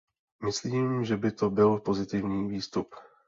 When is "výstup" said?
2.49-2.95